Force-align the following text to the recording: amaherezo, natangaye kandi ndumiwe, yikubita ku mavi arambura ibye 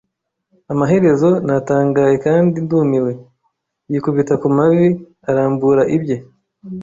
amaherezo, 0.71 1.29
natangaye 1.47 2.15
kandi 2.25 2.55
ndumiwe, 2.65 3.11
yikubita 3.91 4.33
ku 4.41 4.47
mavi 4.55 4.87
arambura 5.29 5.81
ibye 5.95 6.17